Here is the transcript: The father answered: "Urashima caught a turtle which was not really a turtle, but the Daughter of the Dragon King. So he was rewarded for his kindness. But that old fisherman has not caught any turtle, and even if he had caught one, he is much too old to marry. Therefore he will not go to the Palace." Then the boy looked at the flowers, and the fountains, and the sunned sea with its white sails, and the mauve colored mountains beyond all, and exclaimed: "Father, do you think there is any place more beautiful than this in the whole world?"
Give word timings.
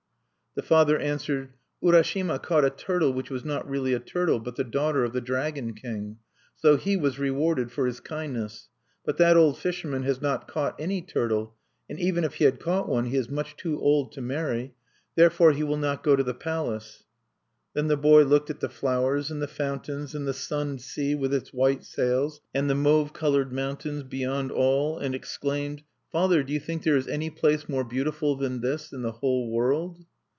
The 0.53 0.63
father 0.67 0.99
answered: 0.99 1.53
"Urashima 1.81 2.37
caught 2.43 2.65
a 2.65 2.69
turtle 2.69 3.13
which 3.13 3.29
was 3.29 3.45
not 3.45 3.69
really 3.69 3.93
a 3.93 4.01
turtle, 4.01 4.37
but 4.41 4.57
the 4.57 4.65
Daughter 4.65 5.05
of 5.05 5.13
the 5.13 5.21
Dragon 5.21 5.73
King. 5.73 6.17
So 6.57 6.75
he 6.75 6.97
was 6.97 7.17
rewarded 7.17 7.71
for 7.71 7.85
his 7.85 8.01
kindness. 8.01 8.67
But 9.05 9.15
that 9.15 9.37
old 9.37 9.57
fisherman 9.57 10.03
has 10.03 10.19
not 10.21 10.49
caught 10.49 10.75
any 10.77 11.01
turtle, 11.03 11.55
and 11.89 11.97
even 11.97 12.25
if 12.25 12.33
he 12.33 12.43
had 12.43 12.59
caught 12.59 12.89
one, 12.89 13.05
he 13.05 13.15
is 13.15 13.29
much 13.29 13.55
too 13.55 13.79
old 13.79 14.11
to 14.11 14.19
marry. 14.21 14.73
Therefore 15.15 15.53
he 15.53 15.63
will 15.63 15.77
not 15.77 16.03
go 16.03 16.17
to 16.17 16.23
the 16.23 16.33
Palace." 16.33 17.03
Then 17.73 17.87
the 17.87 17.95
boy 17.95 18.23
looked 18.25 18.49
at 18.49 18.59
the 18.59 18.67
flowers, 18.67 19.31
and 19.31 19.41
the 19.41 19.47
fountains, 19.47 20.13
and 20.13 20.27
the 20.27 20.33
sunned 20.33 20.81
sea 20.81 21.15
with 21.15 21.33
its 21.33 21.53
white 21.53 21.85
sails, 21.85 22.41
and 22.53 22.69
the 22.69 22.75
mauve 22.75 23.13
colored 23.13 23.53
mountains 23.53 24.03
beyond 24.03 24.51
all, 24.51 24.97
and 24.99 25.15
exclaimed: 25.15 25.83
"Father, 26.11 26.43
do 26.43 26.51
you 26.51 26.59
think 26.59 26.83
there 26.83 26.97
is 26.97 27.07
any 27.07 27.29
place 27.29 27.69
more 27.69 27.85
beautiful 27.85 28.35
than 28.35 28.59
this 28.59 28.91
in 28.91 29.01
the 29.01 29.13
whole 29.13 29.49
world?" 29.49 30.03